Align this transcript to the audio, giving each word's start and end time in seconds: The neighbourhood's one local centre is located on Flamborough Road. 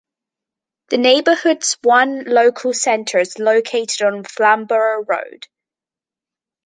The 0.89 0.97
neighbourhood's 0.97 1.77
one 1.83 2.23
local 2.23 2.73
centre 2.73 3.19
is 3.19 3.37
located 3.37 4.01
on 4.01 4.23
Flamborough 4.23 5.03
Road. 5.03 5.45